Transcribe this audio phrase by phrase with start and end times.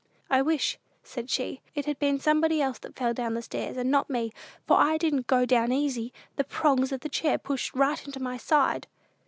[0.31, 4.09] "I wish," said she, "it had been somebody else that fell down stairs, and not
[4.09, 4.31] me,
[4.65, 6.11] for I didn't go down easy!
[6.37, 8.87] The prongs of the chair pushed right into my side."